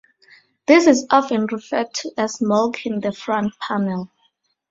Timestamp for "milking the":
2.41-3.11